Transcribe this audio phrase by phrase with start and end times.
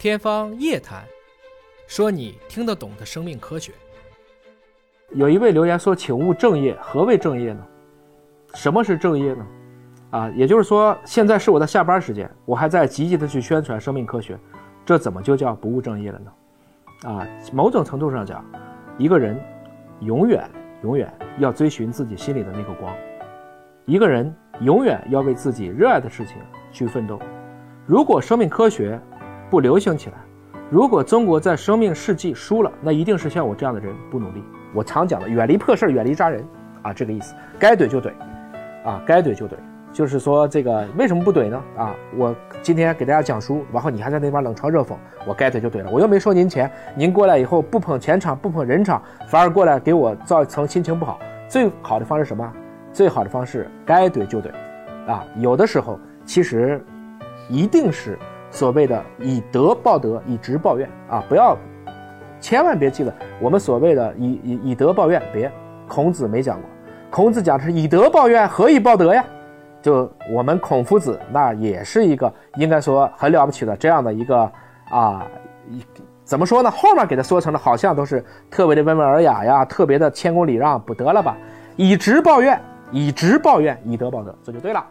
[0.00, 1.02] 天方夜谭，
[1.86, 3.70] 说你听得懂的生命科学。
[5.10, 7.62] 有一位留言说：“请勿正业。”何谓正业呢？
[8.54, 9.46] 什么是正业呢？
[10.12, 14.38] 啊，也就是说，现在是我的下班时间，我还在积极的去宣传生命科学，
[14.86, 16.32] 这怎么就叫不务正业了呢？
[17.10, 18.42] 啊，某种程度上讲，
[18.96, 19.38] 一个人
[20.00, 20.50] 永远
[20.82, 22.90] 永远要追寻自己心里的那个光，
[23.84, 26.38] 一个人永远要为自己热爱的事情
[26.72, 27.20] 去奋斗。
[27.84, 28.98] 如果生命科学
[29.50, 30.16] 不流行起来，
[30.70, 34.44] 如果中国在生命世纪输了，那一定是像我这样的人不努力。
[34.72, 36.46] 我常讲的，远离破事，远离扎人，
[36.82, 37.34] 啊，这个意思。
[37.58, 38.12] 该怼就怼，
[38.84, 39.54] 啊，该怼就怼。
[39.92, 41.60] 就是说，这个为什么不怼呢？
[41.76, 44.94] 啊，我今天给大家讲书，然后你还在那边冷嘲热讽，
[45.26, 45.90] 我该怼就怼了。
[45.90, 51.18] 我又没收您钱，您过来以后不捧钱场，不捧人场，反而过来给我造成心情不好。
[51.48, 52.48] 最好的方式什么？
[52.92, 54.48] 最好的方式该怼就怼，
[55.08, 56.80] 啊，有的时候其实
[57.48, 58.16] 一定是。
[58.50, 61.22] 所谓的以德报德，以直报怨啊！
[61.28, 61.56] 不要，
[62.40, 65.50] 千万别记得我们所谓的以以以德报怨，别，
[65.88, 66.68] 孔子没讲过，
[67.10, 69.24] 孔子讲的是以德报怨，何以报德呀？
[69.80, 74.50] 就我们孔夫子那也是一个应该说很了不起的这样的一个
[74.90, 75.26] 啊，
[76.24, 76.70] 怎么说呢？
[76.70, 81.36] 后面给他说成了好像都是特别的温文尔雅呀，特别的谦恭礼让，不得了吧？
[81.76, 84.84] 以直报怨，以直报怨，以德报德，这就对了。